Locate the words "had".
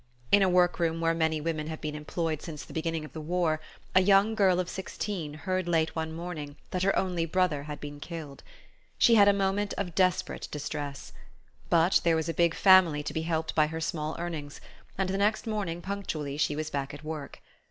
7.65-7.79, 9.13-9.27